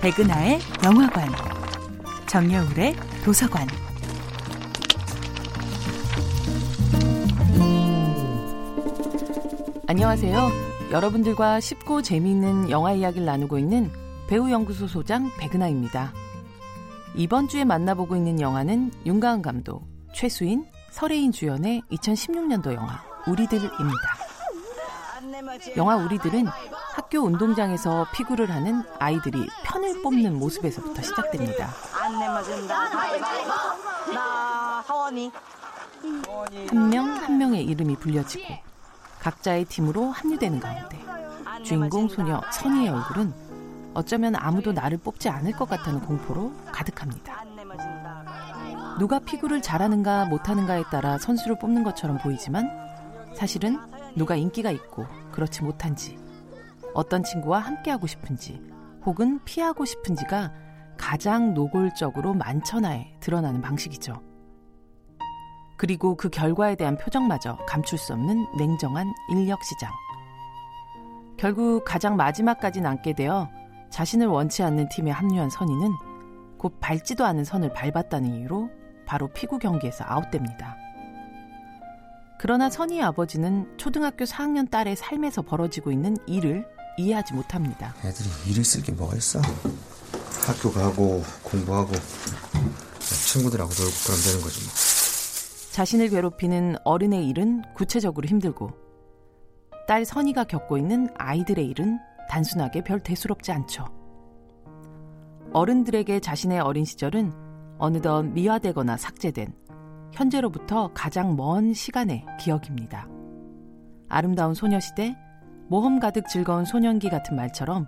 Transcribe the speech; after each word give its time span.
백은하의 0.00 0.60
영화관, 0.84 1.28
정여울의 2.28 2.94
도서관. 3.24 3.66
안녕하세요. 9.88 10.50
여러분들과 10.92 11.58
쉽고 11.58 12.02
재미있는 12.02 12.70
영화 12.70 12.92
이야기를 12.92 13.26
나누고 13.26 13.58
있는 13.58 13.90
배우연구소 14.28 14.86
소장 14.86 15.32
백은하입니다. 15.36 16.12
이번 17.16 17.48
주에 17.48 17.64
만나보고 17.64 18.14
있는 18.14 18.40
영화는 18.40 18.92
윤가은 19.04 19.42
감독, 19.42 19.82
최수인, 20.14 20.64
설혜인 20.92 21.32
주연의 21.32 21.82
2016년도 21.90 22.72
영화 22.74 23.02
우리들입니다. 23.26 24.27
영화 25.76 25.96
우리들은 25.96 26.46
학교 26.94 27.20
운동장에서 27.20 28.06
피구를 28.12 28.50
하는 28.50 28.82
아이들이 28.98 29.46
편을 29.64 30.02
뽑는 30.02 30.38
모습에서부터 30.38 31.02
시작됩니다. 31.02 31.68
한 36.70 36.88
명 36.88 37.06
한 37.16 37.38
명의 37.38 37.64
이름이 37.64 37.96
불려지고 37.96 38.44
각자의 39.20 39.64
팀으로 39.66 40.10
합류되는 40.10 40.60
가운데 40.60 40.98
주인공 41.64 42.08
소녀 42.08 42.40
선희의 42.52 42.88
얼굴은 42.90 43.32
어쩌면 43.94 44.34
아무도 44.36 44.72
나를 44.72 44.98
뽑지 44.98 45.28
않을 45.28 45.52
것 45.52 45.68
같다는 45.68 46.00
공포로 46.00 46.52
가득합니다. 46.72 47.44
누가 48.98 49.18
피구를 49.18 49.60
잘하는가 49.62 50.26
못하는가에 50.26 50.84
따라 50.90 51.18
선수를 51.18 51.58
뽑는 51.58 51.82
것처럼 51.84 52.18
보이지만 52.18 52.70
사실은 53.34 53.78
누가 54.14 54.36
인기가 54.36 54.70
있고 54.70 55.06
그렇지 55.32 55.62
못한지 55.62 56.18
어떤 56.94 57.22
친구와 57.22 57.60
함께하고 57.60 58.06
싶은지 58.06 58.60
혹은 59.04 59.40
피하고 59.44 59.84
싶은지가 59.84 60.52
가장 60.96 61.54
노골적으로 61.54 62.34
만천하에 62.34 63.14
드러나는 63.20 63.62
방식이죠. 63.62 64.20
그리고 65.76 66.16
그 66.16 66.28
결과에 66.28 66.74
대한 66.74 66.98
표정마저 66.98 67.56
감출 67.66 67.98
수 67.98 68.12
없는 68.12 68.46
냉정한 68.56 69.06
인력 69.30 69.62
시장. 69.62 69.92
결국 71.36 71.84
가장 71.84 72.16
마지막까지 72.16 72.80
남게 72.80 73.14
되어 73.14 73.48
자신을 73.90 74.26
원치 74.26 74.64
않는 74.64 74.88
팀에 74.88 75.12
합류한 75.12 75.50
선희는 75.50 75.92
곧 76.58 76.76
밟지도 76.80 77.24
않은 77.24 77.44
선을 77.44 77.72
밟았다는 77.72 78.34
이유로 78.34 78.68
바로 79.06 79.28
피구 79.28 79.58
경기에서 79.58 80.04
아웃됩니다. 80.06 80.76
그러나 82.38 82.70
선희의 82.70 83.02
아버지는 83.02 83.66
초등학교 83.76 84.24
4학년 84.24 84.70
딸의 84.70 84.96
삶에서 84.96 85.42
벌어지고 85.42 85.90
있는 85.90 86.16
일을 86.26 86.64
이해하지 86.96 87.34
못합니다. 87.34 87.94
애들이 88.04 88.28
일을 88.48 88.64
쓸 88.64 88.82
게 88.82 88.92
뭐가 88.92 89.16
있어? 89.16 89.40
학교 90.46 90.72
가고 90.72 91.22
공부하고 91.42 91.92
친구들하고 93.00 93.70
놀고 93.70 93.92
그러면 94.04 94.22
되는 94.24 94.40
거지 94.40 94.60
뭐. 94.64 94.72
자신을 95.72 96.08
괴롭히는 96.08 96.76
어른의 96.84 97.28
일은 97.28 97.62
구체적으로 97.74 98.26
힘들고 98.26 98.70
딸 99.86 100.04
선희가 100.04 100.44
겪고 100.44 100.78
있는 100.78 101.08
아이들의 101.16 101.66
일은 101.66 101.98
단순하게 102.28 102.84
별 102.84 103.00
대수롭지 103.00 103.52
않죠. 103.52 103.86
어른들에게 105.52 106.20
자신의 106.20 106.60
어린 106.60 106.84
시절은 106.84 107.32
어느덧 107.78 108.22
미화되거나 108.22 108.96
삭제된 108.96 109.54
현재로부터 110.12 110.90
가장 110.94 111.36
먼 111.36 111.74
시간의 111.74 112.24
기억입니다. 112.40 113.08
아름다운 114.08 114.54
소녀시대, 114.54 115.16
모험 115.68 116.00
가득 116.00 116.28
즐거운 116.28 116.64
소년기 116.64 117.10
같은 117.10 117.36
말처럼 117.36 117.86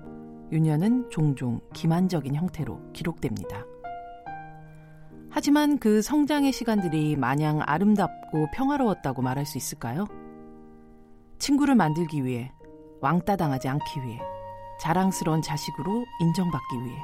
유년은 0.52 1.10
종종 1.10 1.60
기만적인 1.72 2.34
형태로 2.34 2.92
기록됩니다. 2.92 3.64
하지만 5.30 5.78
그 5.78 6.02
성장의 6.02 6.52
시간들이 6.52 7.16
마냥 7.16 7.62
아름답고 7.64 8.48
평화로웠다고 8.52 9.22
말할 9.22 9.46
수 9.46 9.58
있을까요? 9.58 10.06
친구를 11.38 11.76
만들기 11.76 12.24
위해, 12.24 12.52
왕따 13.00 13.36
당하지 13.36 13.68
않기 13.68 14.02
위해, 14.02 14.20
자랑스러운 14.80 15.40
자식으로 15.40 16.04
인정받기 16.20 16.82
위해, 16.84 16.98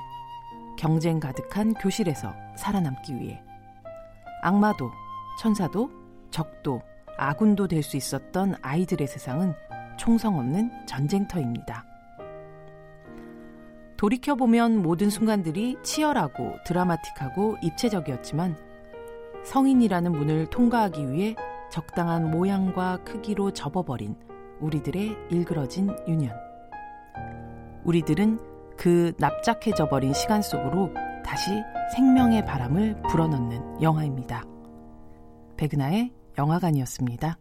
경쟁 0.77 1.21
가득한 1.21 1.75
교실에서 1.75 2.35
살아남기 2.57 3.15
위해, 3.15 3.43
악마도, 4.43 4.91
천사도, 5.39 5.91
적도, 6.31 6.83
아군도 7.19 7.67
될 7.69 7.83
수 7.83 7.97
있었던 7.97 8.57
아이들의 8.63 9.07
세상은 9.07 9.55
총성 9.99 10.39
없는 10.39 10.71
전쟁터입니다. 10.87 11.85
돌이켜보면 13.97 14.83
모든 14.83 15.09
순간들이 15.09 15.79
치열하고 15.83 16.57
드라마틱하고 16.67 17.57
입체적이었지만 17.63 18.57
성인이라는 19.45 20.13
문을 20.13 20.47
통과하기 20.51 21.13
위해 21.13 21.35
적당한 21.71 22.31
모양과 22.31 22.99
크기로 23.05 23.53
접어버린 23.53 24.17
우리들의 24.61 25.17
일그러진 25.31 25.97
유년. 26.09 26.33
우리들은 27.85 28.39
그 28.77 29.13
납작해져 29.19 29.89
버린 29.89 30.13
시간 30.13 30.43
속으로 30.43 30.93
다시 31.25 31.51
생명의 31.95 32.45
바람을 32.45 33.03
불어넣는 33.09 33.81
영화입니다. 33.81 34.43
백은하의 35.56 36.12
영화관이었습니다. 36.39 37.39